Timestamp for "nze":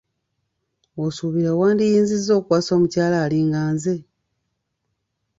3.73-3.95